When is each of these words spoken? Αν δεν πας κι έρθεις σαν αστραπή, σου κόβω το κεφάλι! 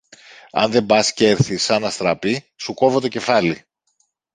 Αν 0.51 0.71
δεν 0.71 0.85
πας 0.85 1.13
κι 1.13 1.25
έρθεις 1.25 1.63
σαν 1.63 1.85
αστραπή, 1.85 2.51
σου 2.55 2.73
κόβω 2.73 2.99
το 2.99 3.07
κεφάλι! 3.07 3.65